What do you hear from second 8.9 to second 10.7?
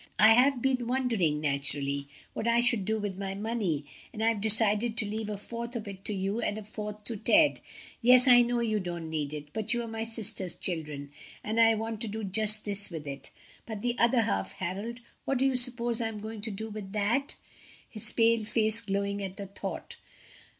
need it, but you are my sister's